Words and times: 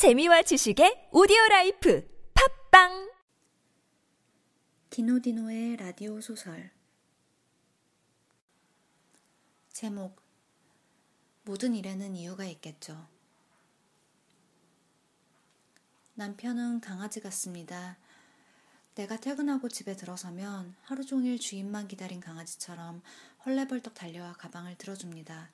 재미와 0.00 0.40
지식의 0.40 1.10
오디오 1.12 1.36
life 1.50 2.08
팟빵 2.70 3.12
디노디노의 4.88 5.76
라디오 5.76 6.22
소설 6.22 6.70
제목 9.68 10.22
모든 11.44 11.74
일에는 11.74 12.16
이유가 12.16 12.46
있겠죠. 12.46 13.06
남편은 16.14 16.80
강아지 16.80 17.20
같습니다. 17.20 17.98
내가 18.94 19.18
퇴근하고 19.18 19.68
집에 19.68 19.96
들어서면 19.96 20.76
하루 20.80 21.04
종일 21.04 21.38
주인만 21.38 21.88
기다린 21.88 22.20
강아지처럼 22.20 23.02
헐레벌떡 23.44 23.92
달려와 23.92 24.32
가방을 24.32 24.78
들어줍니다. 24.78 25.50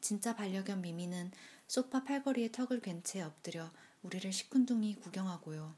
진짜 0.00 0.34
반려견 0.36 0.82
미미는 0.82 1.30
소파 1.66 2.04
팔걸이에 2.04 2.52
턱을 2.52 2.80
괜 2.80 3.02
채 3.02 3.22
엎드려 3.22 3.70
우리를 4.02 4.32
시큰둥이 4.32 4.96
구경하고요. 4.96 5.74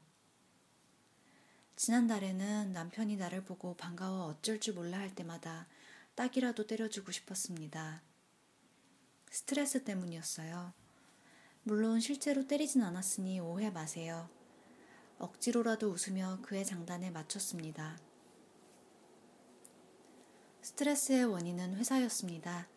지난달에는 1.75 2.73
남편이 2.73 3.15
나를 3.17 3.43
보고 3.45 3.75
반가워 3.75 4.25
어쩔 4.25 4.59
줄 4.59 4.73
몰라 4.75 4.99
할 4.99 5.15
때마다 5.15 5.67
딱이라도 6.15 6.67
때려주고 6.67 7.11
싶었습니다. 7.11 8.01
스트레스 9.31 9.83
때문이었어요. 9.83 10.73
물론 11.63 11.99
실제로 11.99 12.45
때리진 12.47 12.83
않았으니 12.83 13.39
오해 13.39 13.69
마세요. 13.69 14.29
억지로라도 15.19 15.89
웃으며 15.89 16.39
그의 16.41 16.65
장단에 16.65 17.11
맞췄습니다. 17.11 17.97
스트레스의 20.61 21.25
원인은 21.25 21.75
회사였습니다. 21.75 22.67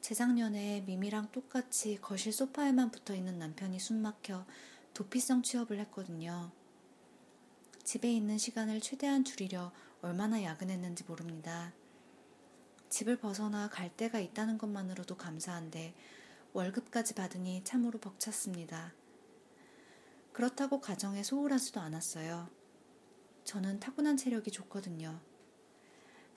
재작년에 0.00 0.82
미미랑 0.86 1.30
똑같이 1.30 1.98
거실 2.00 2.32
소파에만 2.32 2.90
붙어 2.90 3.14
있는 3.14 3.38
남편이 3.38 3.78
숨막혀 3.78 4.46
도피성 4.94 5.42
취업을 5.42 5.78
했거든요. 5.80 6.50
집에 7.84 8.10
있는 8.10 8.38
시간을 8.38 8.80
최대한 8.80 9.24
줄이려 9.24 9.72
얼마나 10.02 10.42
야근했는지 10.42 11.04
모릅니다. 11.04 11.72
집을 12.88 13.18
벗어나 13.18 13.68
갈 13.68 13.94
데가 13.96 14.18
있다는 14.18 14.58
것만으로도 14.58 15.16
감사한데 15.16 15.94
월급까지 16.52 17.14
받으니 17.14 17.62
참으로 17.62 17.98
벅찼습니다. 18.00 18.92
그렇다고 20.32 20.80
가정에 20.80 21.22
소홀하지도 21.22 21.80
않았어요. 21.80 22.48
저는 23.44 23.80
타고난 23.80 24.16
체력이 24.16 24.50
좋거든요. 24.50 25.20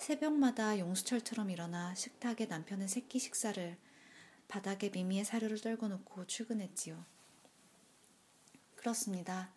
새벽마다 0.04 0.80
용수철처럼 0.80 1.50
일어나 1.50 1.96
식탁에 1.96 2.48
남편의 2.48 2.90
새끼 2.90 3.20
식사를 3.20 3.78
바닥에 4.50 4.90
미미의 4.90 5.23
사료를 5.23 5.62
떨궈 5.62 5.88
놓고 5.88 6.28
출근했지요. 6.28 7.06
그렇습니다. 8.76 9.54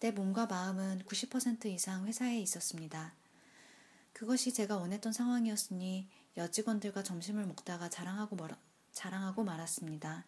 내 0.00 0.12
몸과 0.12 0.46
마음은 0.46 1.00
90% 1.00 1.66
이상 1.66 2.06
회사에 2.06 2.40
있었습니다. 2.40 3.12
그것이 4.14 4.54
제가 4.54 4.78
원했던 4.78 5.12
상황이었으니 5.12 6.08
여직원들과 6.38 7.02
점심을 7.02 7.44
먹다가 7.44 7.90
자랑하고, 7.90 8.34
멀, 8.36 8.56
자랑하고 8.92 9.44
말았습니다. 9.44 10.24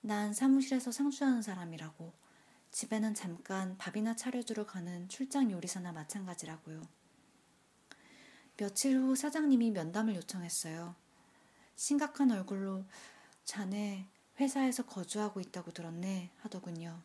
난 0.00 0.34
사무실에서 0.34 0.90
상주하는 0.90 1.42
사람이라고, 1.42 2.12
집에는 2.72 3.14
잠깐 3.14 3.78
밥이나 3.78 4.16
차려주러 4.16 4.66
가는 4.66 5.08
출장 5.08 5.52
요리사나 5.52 5.92
마찬가지라고요. 5.92 7.01
며칠 8.56 8.96
후 8.96 9.16
사장님이 9.16 9.70
면담을 9.70 10.14
요청했어요. 10.16 10.94
심각한 11.74 12.30
얼굴로 12.30 12.84
자네 13.44 14.06
회사에서 14.38 14.84
거주하고 14.84 15.40
있다고 15.40 15.72
들었네 15.72 16.30
하더군요. 16.40 17.00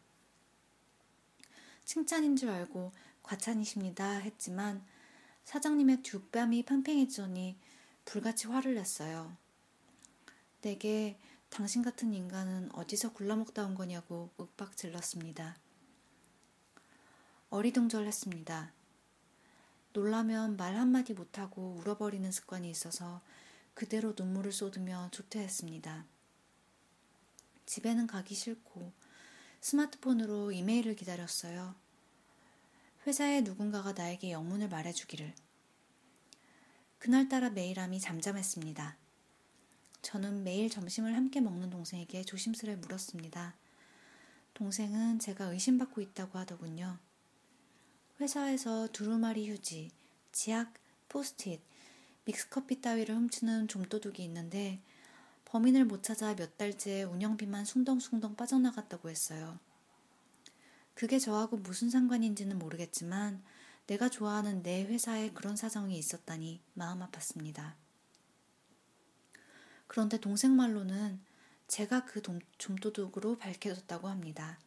칭찬인 1.85 2.35
줄 2.35 2.49
알고 2.49 2.91
과찬이십니다 3.23 4.17
했지만 4.17 4.85
사장님의 5.45 6.03
뒷뺨이 6.03 6.63
팽팽해지더니 6.63 7.57
불같이 8.05 8.47
화를 8.47 8.75
냈어요. 8.75 9.35
내게 10.61 11.17
당신 11.49 11.81
같은 11.81 12.13
인간은 12.13 12.69
어디서 12.73 13.13
굴러먹다 13.13 13.65
온 13.65 13.75
거냐고 13.75 14.29
윽박 14.39 14.75
질렀습니다. 14.75 15.57
어리둥절했습니다. 17.49 18.76
놀라면 19.93 20.57
말 20.57 20.75
한마디 20.75 21.13
못하고 21.13 21.75
울어버리는 21.79 22.31
습관이 22.31 22.69
있어서 22.69 23.21
그대로 23.73 24.13
눈물을 24.17 24.51
쏟으며 24.51 25.09
조퇴했습니다. 25.11 26.05
집에는 27.65 28.07
가기 28.07 28.33
싫고 28.35 28.91
스마트폰으로 29.61 30.51
이메일을 30.51 30.95
기다렸어요. 30.95 31.75
회사에 33.05 33.41
누군가가 33.41 33.93
나에게 33.93 34.31
영문을 34.31 34.69
말해주기를. 34.69 35.33
그날따라 36.99 37.49
메일함이 37.51 37.99
잠잠했습니다. 37.99 38.97
저는 40.01 40.43
매일 40.43 40.69
점심을 40.69 41.15
함께 41.15 41.41
먹는 41.41 41.69
동생에게 41.69 42.23
조심스레 42.23 42.77
물었습니다. 42.77 43.55
동생은 44.53 45.19
제가 45.19 45.45
의심받고 45.45 46.01
있다고 46.01 46.39
하더군요. 46.39 46.97
회사에서 48.19 48.87
두루마리 48.91 49.49
휴지, 49.51 49.91
지약, 50.31 50.73
포스트잇, 51.07 51.61
믹스커피 52.25 52.81
따위를 52.81 53.15
훔치는 53.15 53.67
좀도둑이 53.67 54.25
있는데 54.25 54.81
범인을 55.45 55.85
못 55.85 56.03
찾아 56.03 56.35
몇 56.35 56.57
달째 56.57 57.03
운영비만 57.03 57.63
숭덩숭덩 57.63 58.35
빠져나갔다고 58.35 59.09
했어요. 59.09 59.59
그게 60.93 61.19
저하고 61.19 61.57
무슨 61.57 61.89
상관인지는 61.89 62.57
모르겠지만 62.57 63.43
내가 63.85 64.09
좋아하는 64.09 64.63
내 64.63 64.83
회사에 64.83 65.31
그런 65.31 65.55
사정이 65.55 65.97
있었다니 65.97 66.61
마음 66.73 66.99
아팠습니다. 66.99 67.75
그런데 69.85 70.19
동생 70.19 70.55
말로는 70.55 71.21
제가 71.67 72.05
그 72.05 72.21
좀도둑으로 72.57 73.37
밝혀졌다고 73.37 74.07
합니다. 74.09 74.59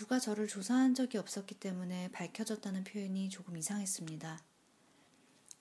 누가 0.00 0.18
저를 0.18 0.48
조사한 0.48 0.94
적이 0.94 1.18
없었기 1.18 1.56
때문에 1.56 2.08
밝혀졌다는 2.12 2.84
표현이 2.84 3.28
조금 3.28 3.58
이상했습니다. 3.58 4.42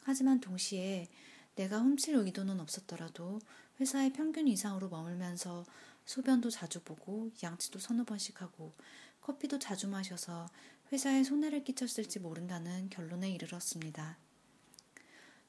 하지만 0.04 0.40
동시에 0.40 1.10
내가 1.56 1.80
훔칠 1.80 2.16
의도는 2.16 2.62
없었더라도 2.62 3.42
회사의 3.82 4.14
평균 4.14 4.48
이상으로 4.48 4.88
머물면서 4.88 5.66
소변도 6.06 6.52
자주 6.52 6.82
보고 6.82 7.30
양치도 7.44 7.80
서너 7.80 8.06
번씩 8.06 8.42
하고 8.42 8.72
커피도 9.20 9.60
자주 9.60 9.90
마셔서 9.90 10.48
회사에 10.94 11.26
손해를 11.26 11.66
끼쳤을지 11.66 12.20
모른다는 12.20 12.90
결론에 12.90 13.30
이르렀습니다. 13.30 14.18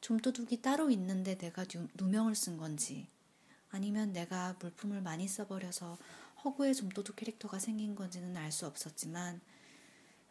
좀도둑이 0.00 0.62
따로 0.62 0.90
있는데 0.90 1.38
내가 1.38 1.64
누명을 1.94 2.34
쓴 2.34 2.56
건지 2.56 3.06
아니면 3.70 4.12
내가 4.12 4.56
물품을 4.58 5.00
많이 5.00 5.28
써버려서 5.28 5.96
허구의 6.44 6.74
좀도둑 6.74 7.16
캐릭터가 7.16 7.58
생긴 7.58 7.94
건지는 7.94 8.36
알 8.36 8.50
수 8.50 8.66
없었지만 8.66 9.40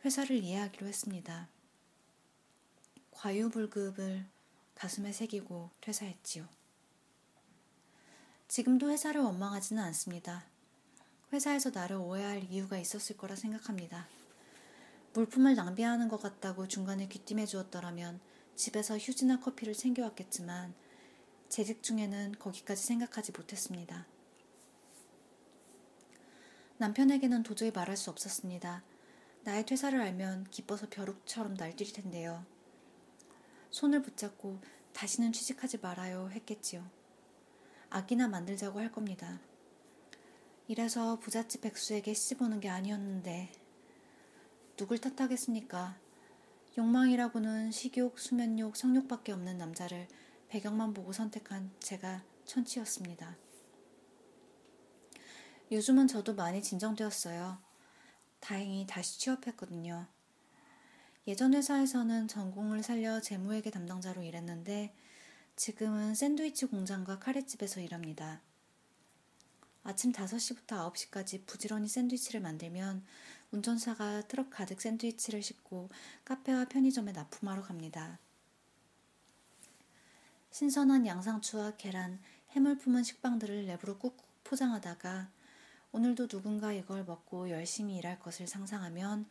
회사를 0.04 0.38
이해하기로 0.38 0.88
했습니다. 0.88 1.50
과유불급을 3.12 4.26
가슴에 4.76 5.12
새기고 5.12 5.70
퇴사했지요. 5.82 6.48
지금도 8.48 8.90
회사를 8.90 9.22
원망하지는 9.22 9.84
않습니다. 9.84 10.46
회사에서 11.32 11.70
나를 11.70 11.98
오해할 11.98 12.44
이유가 12.46 12.78
있었을 12.78 13.18
거라 13.18 13.36
생각합니다. 13.36 14.08
물품을 15.14 15.56
낭비하는 15.56 16.08
것 16.08 16.22
같다고 16.22 16.68
중간에 16.68 17.08
귀띔해 17.08 17.46
주었더라면 17.46 18.20
집에서 18.56 18.98
휴지나 18.98 19.40
커피를 19.40 19.74
챙겨왔겠지만 19.74 20.74
재직 21.50 21.84
중에는 21.84 22.36
거기까지 22.40 22.84
생각하지 22.84 23.34
못했습니다. 23.34 24.08
남편에게는 26.80 27.44
도저히 27.44 27.72
말할 27.72 27.98
수 27.98 28.10
없었습니다. 28.10 28.84
나의 29.44 29.66
퇴사를 29.66 30.00
알면 30.00 30.46
기뻐서 30.50 30.88
벼룩처럼 30.90 31.56
날뛸 31.56 31.94
텐데요. 31.94 32.46
손을 33.70 34.02
붙잡고 34.02 34.62
다시는 34.94 35.34
취직하지 35.34 35.80
말아요 35.80 36.30
했겠지요. 36.32 36.90
악이나 37.90 38.30
만들자고 38.30 38.80
할 38.80 38.94
겁니다. 38.94 39.42
이래서 40.70 41.20
부잣집 41.20 41.60
백수에게 41.62 42.14
시집오는 42.14 42.62
게 42.62 42.70
아니었는데 42.70 43.52
누굴 44.78 45.00
탓하겠습니까? 45.00 45.98
욕망이라고는 46.78 47.72
식욕, 47.72 48.18
수면욕, 48.18 48.78
성욕밖에 48.78 49.34
없는 49.34 49.58
남자를 49.58 50.08
배경만 50.48 50.94
보고 50.94 51.12
선택한 51.12 51.72
제가 51.82 52.24
천치였습니다. 52.46 53.36
요즘은 55.72 56.08
저도 56.08 56.34
많이 56.34 56.64
진정되었어요. 56.64 57.60
다행히 58.40 58.88
다시 58.88 59.20
취업했거든요. 59.20 60.08
예전 61.28 61.54
회사에서는 61.54 62.28
전공을 62.28 62.82
살려 62.82 63.22
재무회계 63.22 63.70
담당자로 63.70 64.24
일했는데 64.24 64.96
지금은 65.56 66.16
샌드위치 66.16 66.66
공장과 66.66 67.20
카레집에서 67.20 67.82
일합니다. 67.82 68.42
아침 69.84 70.12
5시부터 70.12 70.92
9시까지 70.92 71.46
부지런히 71.46 71.88
샌드위치를 71.88 72.42
만들면 72.42 73.06
운전사가 73.52 74.28
트럭 74.28 74.50
가득 74.50 74.82
샌드위치를 74.82 75.44
싣고 75.44 75.90
카페와 76.26 76.66
편의점에 76.66 77.12
납품하러 77.12 77.62
갑니다. 77.62 78.18
신선한 80.50 81.06
양상추와 81.06 81.76
계란, 81.78 82.20
해물 82.52 82.80
품은 82.80 83.04
식빵들을 83.04 83.68
랩으로 83.68 84.00
꾹꾹 84.00 84.18
포장하다가 84.44 85.30
오늘도 85.92 86.28
누군가 86.28 86.72
이걸 86.72 87.04
먹고 87.04 87.50
열심히 87.50 87.98
일할 87.98 88.20
것을 88.20 88.46
상상하면 88.46 89.26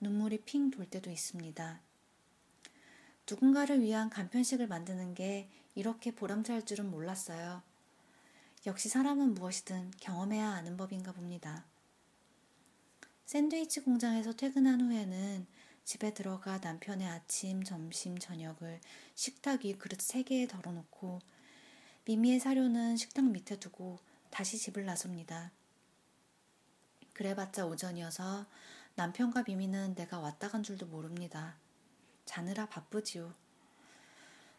눈물이 0.00 0.42
핑 0.42 0.70
돌 0.70 0.86
때도 0.86 1.10
있습니다. 1.10 1.80
누군가를 3.28 3.80
위한 3.80 4.08
간편식을 4.08 4.68
만드는 4.68 5.14
게 5.14 5.48
이렇게 5.74 6.14
보람찰 6.14 6.64
줄은 6.64 6.90
몰랐어요. 6.90 7.62
역시 8.66 8.88
사람은 8.88 9.34
무엇이든 9.34 9.92
경험해야 9.98 10.48
아는 10.50 10.76
법인가 10.76 11.12
봅니다. 11.12 11.64
샌드위치 13.24 13.80
공장에서 13.80 14.32
퇴근한 14.32 14.80
후에는 14.80 15.46
집에 15.84 16.14
들어가 16.14 16.58
남편의 16.58 17.08
아침, 17.08 17.64
점심, 17.64 18.16
저녁을 18.18 18.80
식탁 19.16 19.64
위 19.64 19.74
그릇 19.74 20.00
세 20.00 20.22
개에 20.22 20.46
덜어놓고 20.46 21.20
미미의 22.04 22.38
사료는 22.38 22.96
식탁 22.96 23.24
밑에 23.24 23.58
두고 23.58 23.98
다시 24.30 24.56
집을 24.58 24.84
나섭니다. 24.84 25.50
그래봤자 27.16 27.64
오전이어서 27.64 28.44
남편과 28.94 29.44
미미는 29.46 29.94
내가 29.94 30.18
왔다 30.18 30.50
간 30.50 30.62
줄도 30.62 30.84
모릅니다. 30.84 31.56
자느라 32.26 32.66
바쁘지요. 32.66 33.32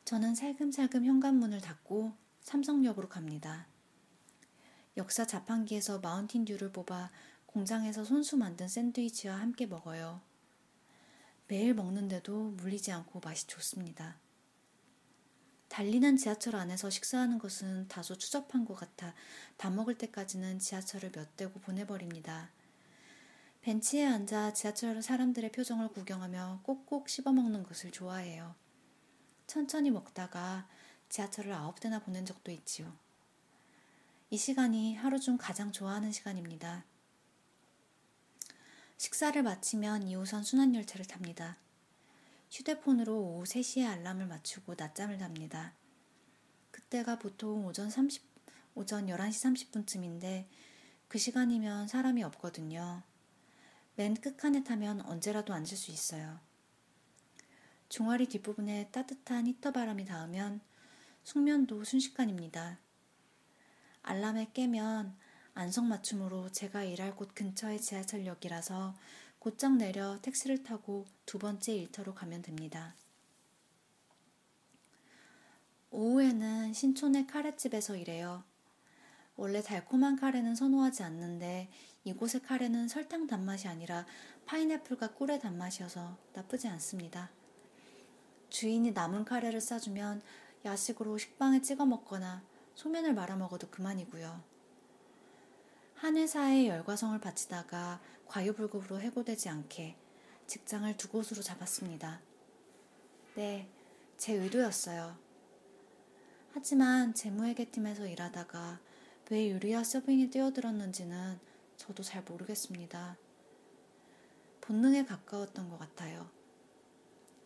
저는 0.05 0.33
살금살금 0.33 1.05
현관문을 1.05 1.61
닫고 1.61 2.13
삼성역으로 2.41 3.09
갑니다. 3.09 3.67
역사 4.95 5.27
자판기에서 5.27 5.99
마운틴듀를 5.99 6.71
뽑아 6.71 7.11
공장에서 7.45 8.03
손수 8.03 8.37
만든 8.37 8.67
샌드위치와 8.67 9.39
함께 9.39 9.67
먹어요. 9.67 10.19
매일 11.47 11.75
먹는데도 11.75 12.53
물리지 12.57 12.91
않고 12.91 13.19
맛이 13.23 13.45
좋습니다. 13.45 14.15
달리는 15.77 16.17
지하철 16.17 16.55
안에서 16.55 16.89
식사하는 16.89 17.37
것은 17.37 17.87
다소 17.87 18.17
추접한 18.17 18.65
것 18.65 18.73
같아 18.73 19.13
다 19.57 19.69
먹을 19.69 19.95
때까지는 19.95 20.57
지하철을 20.57 21.11
몇 21.11 21.37
대고 21.37 21.59
보내버립니다. 21.59 22.49
벤치에 23.61 24.07
앉아 24.07 24.53
지하철 24.53 25.03
사람들의 25.03 25.51
표정을 25.51 25.89
구경하며 25.89 26.61
꼭꼭 26.63 27.09
씹어먹는 27.09 27.61
것을 27.61 27.91
좋아해요. 27.91 28.55
천천히 29.45 29.91
먹다가 29.91 30.67
지하철을 31.09 31.53
아홉 31.53 31.79
대나 31.79 31.99
보낸 31.99 32.25
적도 32.25 32.49
있지요. 32.49 32.91
이 34.31 34.37
시간이 34.37 34.95
하루 34.95 35.19
중 35.19 35.37
가장 35.37 35.71
좋아하는 35.71 36.11
시간입니다. 36.11 36.85
식사를 38.97 39.43
마치면 39.43 40.05
2호선 40.05 40.43
순환열차를 40.43 41.05
탑니다. 41.05 41.57
휴대폰으로 42.49 43.19
오후 43.19 43.43
3시에 43.43 43.87
알람을 43.87 44.27
맞추고 44.27 44.75
낮잠을 44.77 45.17
잡니다. 45.19 45.73
그때가 46.71 47.19
보통 47.19 47.65
오전 47.65 47.89
30, 47.89 48.23
오전 48.75 49.07
11시 49.07 49.71
30분쯤인데 49.85 50.47
그 51.07 51.17
시간이면 51.17 51.87
사람이 51.87 52.23
없거든요. 52.23 53.03
맨 53.95 54.13
끝칸에 54.13 54.63
타면 54.63 55.01
언제라도 55.01 55.53
앉을 55.53 55.67
수 55.67 55.91
있어요. 55.91 56.39
종아리 57.89 58.27
뒷부분에 58.27 58.89
따뜻한 58.91 59.47
히터 59.47 59.71
바람이 59.71 60.05
닿으면 60.05 60.61
숙면도 61.23 61.83
순식간입니다. 61.83 62.79
알람에 64.03 64.51
깨면 64.53 65.17
안성맞춤으로 65.53 66.51
제가 66.51 66.83
일할 66.83 67.15
곳 67.15 67.33
근처의 67.33 67.81
지하철역이라서 67.81 68.95
곧장 69.47 69.77
내려 69.77 70.19
택시를 70.21 70.61
타고 70.61 71.05
두 71.25 71.39
번째 71.39 71.73
일터로 71.73 72.13
가면 72.13 72.41
됩니다. 72.41 72.95
오후에는 75.89 76.73
신촌의 76.73 77.27
카레집에서 77.27 77.95
일해요. 77.95 78.43
원래 79.37 79.61
달콤한 79.61 80.17
카레는 80.17 80.53
선호하지 80.53 81.03
않는데 81.03 81.69
이곳의 82.03 82.41
카레는 82.41 82.89
설탕 82.89 83.25
단맛이 83.25 83.69
아니라 83.69 84.05
파인애플과 84.47 85.13
꿀의 85.13 85.39
단맛이어서 85.39 86.17
나쁘지 86.33 86.67
않습니다. 86.67 87.31
주인이 88.49 88.91
남은 88.91 89.23
카레를 89.23 89.61
싸주면 89.61 90.23
야식으로 90.65 91.17
식빵에 91.17 91.61
찍어 91.61 91.85
먹거나 91.85 92.43
소면을 92.75 93.13
말아 93.13 93.37
먹어도 93.37 93.69
그만이고요. 93.69 94.43
한 95.97 96.15
회사에 96.15 96.67
열과성을 96.67 97.19
바치다가 97.19 97.99
과유불급으로 98.27 99.01
해고되지 99.01 99.49
않게 99.49 99.95
직장을 100.45 100.95
두 100.95 101.09
곳으로 101.09 101.41
잡았습니다. 101.41 102.21
네, 103.33 103.67
제 104.15 104.33
의도였어요. 104.33 105.17
하지만 106.53 107.15
재무회계팀에서 107.15 108.05
일하다가 108.05 108.79
왜 109.31 109.49
유리와 109.49 109.83
서빙에 109.83 110.29
뛰어들었는지는 110.29 111.39
저도 111.77 112.03
잘 112.03 112.21
모르겠습니다. 112.23 113.17
본능에 114.61 115.03
가까웠던 115.03 115.67
것 115.69 115.79
같아요. 115.79 116.29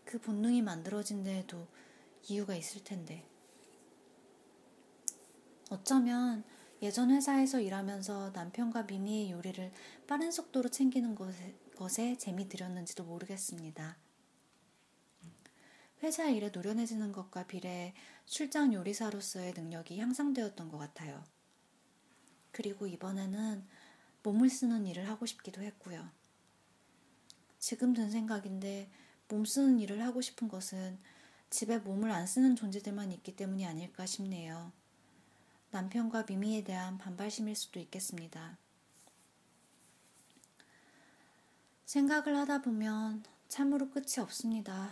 그 0.04 0.20
본능이 0.20 0.62
만들어진 0.62 1.24
데에도 1.24 1.68
이유가 2.28 2.56
있을 2.56 2.84
텐데. 2.84 3.26
어쩌면 5.70 6.44
예전 6.82 7.12
회사에서 7.12 7.60
일하면서 7.60 8.32
남편과 8.32 8.84
미미의 8.84 9.32
요리를 9.32 9.72
빠른 10.08 10.32
속도로 10.32 10.70
챙기는 10.70 11.14
것에, 11.14 11.56
것에 11.76 12.18
재미 12.18 12.50
들였는지도 12.50 13.04
모르겠습니다. 13.04 13.98
회사 16.02 16.28
일에 16.28 16.50
노련해지는 16.50 17.12
것과 17.12 17.46
비례해 17.46 17.94
출장 18.26 18.74
요리사로서의 18.74 19.54
능력이 19.54 20.00
향상되었던 20.00 20.70
것 20.70 20.80
같아요. 20.80 21.24
그리고 22.52 22.88
이번에는 22.88 23.64
몸을 24.24 24.50
쓰는 24.50 24.88
일을 24.88 25.08
하고 25.08 25.28
싶기도 25.28 25.62
했고요. 25.62 26.10
지금 27.60 27.94
든 27.94 28.10
생각인데 28.10 28.90
몸 29.30 29.46
쓰는 29.46 29.80
일을 29.80 30.04
하고 30.04 30.22
싶은 30.22 30.48
것은 30.48 30.98
집에 31.52 31.78
몸을 31.78 32.10
안 32.12 32.26
쓰는 32.26 32.56
존재들만 32.56 33.12
있기 33.12 33.36
때문이 33.36 33.68
아닐까 33.68 34.08
싶네요. 34.08 34.72
남편과 35.72 36.26
미미에 36.28 36.66
대한 36.66 36.98
반발심일 36.98 37.56
수도 37.56 37.80
있겠습니다. 37.80 38.58
생각을 41.86 42.38
하다 42.38 42.62
보면 42.62 43.24
참으로 43.48 43.90
끝이 43.90 44.20
없습니다. 44.20 44.90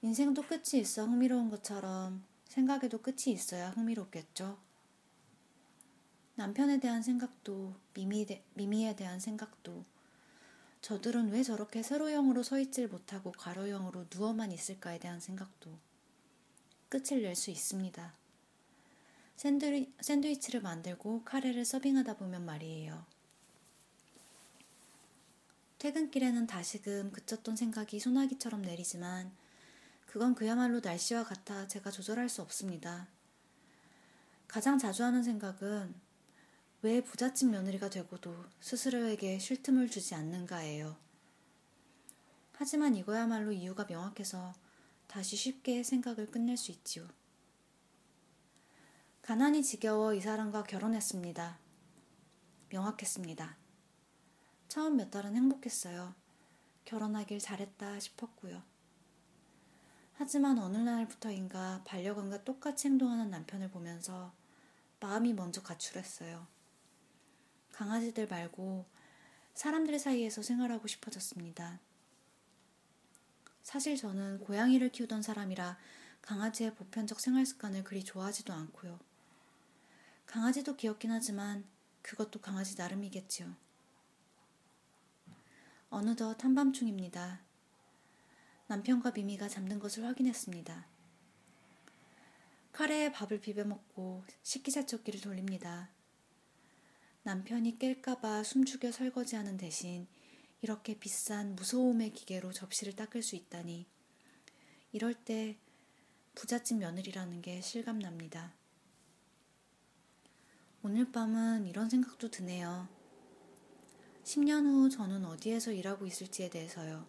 인생도 0.00 0.42
끝이 0.42 0.80
있어 0.80 1.04
흥미로운 1.04 1.50
것처럼 1.50 2.24
생각에도 2.48 3.02
끝이 3.02 3.28
있어야 3.28 3.70
흥미롭겠죠. 3.70 4.58
남편에 6.34 6.80
대한 6.80 7.02
생각도 7.02 7.74
미미 7.92 8.26
미미에 8.54 8.96
대한 8.96 9.20
생각도 9.20 9.84
저들은 10.80 11.30
왜 11.30 11.42
저렇게 11.42 11.82
세로형으로 11.82 12.42
서 12.42 12.58
있질 12.58 12.88
못하고 12.88 13.30
가로형으로 13.32 14.06
누워만 14.10 14.52
있을까에 14.52 14.98
대한 14.98 15.20
생각도 15.20 15.78
끝을 16.88 17.22
낼 17.22 17.36
수 17.36 17.50
있습니다. 17.50 18.21
샌드위, 19.36 19.92
샌드위치를 20.00 20.60
만들고 20.60 21.24
카레를 21.24 21.64
서빙하다 21.64 22.16
보면 22.16 22.44
말이에요. 22.44 23.04
퇴근길에는 25.78 26.46
다시금 26.46 27.10
그쳤던 27.10 27.56
생각이 27.56 27.98
소나기처럼 27.98 28.62
내리지만 28.62 29.32
그건 30.06 30.34
그야말로 30.34 30.80
날씨와 30.80 31.24
같아 31.24 31.66
제가 31.66 31.90
조절할 31.90 32.28
수 32.28 32.40
없습니다. 32.42 33.08
가장 34.46 34.78
자주 34.78 35.02
하는 35.02 35.22
생각은 35.22 35.94
왜 36.82 37.00
부잣집 37.00 37.48
며느리가 37.48 37.90
되고도 37.90 38.44
스스로에게 38.60 39.38
쉴 39.38 39.62
틈을 39.62 39.88
주지 39.88 40.14
않는가예요. 40.14 40.96
하지만 42.52 42.94
이거야말로 42.94 43.50
이유가 43.50 43.86
명확해서 43.88 44.52
다시 45.06 45.36
쉽게 45.36 45.82
생각을 45.82 46.30
끝낼 46.30 46.56
수 46.56 46.70
있지요. 46.70 47.08
가난이 49.22 49.62
지겨워 49.62 50.14
이 50.14 50.20
사람과 50.20 50.64
결혼했습니다. 50.64 51.56
명확했습니다. 52.70 53.56
처음 54.66 54.96
몇 54.96 55.12
달은 55.12 55.36
행복했어요. 55.36 56.12
결혼하길 56.84 57.38
잘했다 57.38 58.00
싶었고요. 58.00 58.64
하지만 60.14 60.58
어느 60.58 60.76
날부터인가 60.76 61.82
반려견과 61.84 62.42
똑같이 62.42 62.88
행동하는 62.88 63.30
남편을 63.30 63.70
보면서 63.70 64.32
마음이 64.98 65.34
먼저 65.34 65.62
가출했어요. 65.62 66.44
강아지들 67.70 68.26
말고 68.26 68.86
사람들 69.54 70.00
사이에서 70.00 70.42
생활하고 70.42 70.88
싶어졌습니다. 70.88 71.78
사실 73.62 73.96
저는 73.96 74.40
고양이를 74.40 74.88
키우던 74.88 75.22
사람이라 75.22 75.78
강아지의 76.22 76.74
보편적 76.74 77.20
생활 77.20 77.46
습관을 77.46 77.84
그리 77.84 78.02
좋아하지도 78.02 78.52
않고요. 78.52 79.11
강아지도 80.26 80.76
귀엽긴 80.76 81.10
하지만 81.10 81.64
그것도 82.02 82.40
강아지 82.40 82.76
나름이겠지요. 82.76 83.54
어느덧 85.90 86.42
한밤중입니다. 86.42 87.40
남편과 88.66 89.12
미미가 89.12 89.48
잠든 89.48 89.78
것을 89.78 90.04
확인했습니다. 90.04 90.86
카레에 92.72 93.12
밥을 93.12 93.40
비벼 93.40 93.64
먹고 93.64 94.24
식기세척기를 94.42 95.20
돌립니다. 95.20 95.90
남편이 97.24 97.78
깰까봐 97.78 98.42
숨죽여 98.42 98.90
설거지하는 98.90 99.58
대신 99.58 100.08
이렇게 100.62 100.98
비싼 100.98 101.54
무소음의 101.54 102.12
기계로 102.14 102.52
접시를 102.52 102.96
닦을 102.96 103.22
수 103.22 103.36
있다니 103.36 103.86
이럴 104.92 105.12
때 105.14 105.58
부잣집 106.34 106.78
며느리라는 106.78 107.42
게 107.42 107.60
실감납니다. 107.60 108.54
오늘 110.84 111.12
밤은 111.12 111.66
이런 111.66 111.88
생각도 111.88 112.28
드네요. 112.28 112.88
10년 114.24 114.66
후 114.66 114.90
저는 114.90 115.24
어디에서 115.24 115.70
일하고 115.70 116.08
있을지에 116.08 116.50
대해서요. 116.50 117.06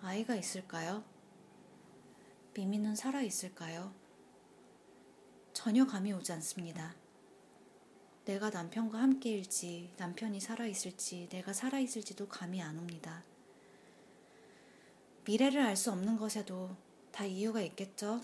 아이가 0.00 0.36
있을까요? 0.36 1.02
미미는 2.54 2.94
살아 2.94 3.20
있을까요? 3.22 3.92
전혀 5.52 5.84
감이 5.84 6.12
오지 6.12 6.30
않습니다. 6.34 6.94
내가 8.26 8.50
남편과 8.50 9.00
함께일지, 9.00 9.92
남편이 9.96 10.38
살아 10.38 10.66
있을지, 10.66 11.28
내가 11.30 11.52
살아 11.52 11.80
있을지도 11.80 12.28
감이 12.28 12.62
안 12.62 12.78
옵니다. 12.78 13.24
미래를 15.24 15.62
알 15.62 15.76
수 15.76 15.90
없는 15.90 16.16
것에도 16.16 16.76
다 17.10 17.24
이유가 17.24 17.60
있겠죠? 17.60 18.20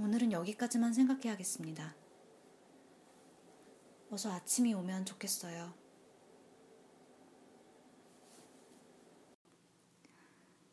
오늘은 0.00 0.32
여기까지만 0.32 0.94
생각해야겠습니다. 0.94 1.94
어서 4.10 4.32
아침이 4.32 4.72
오면 4.72 5.04
좋겠어요. 5.04 5.74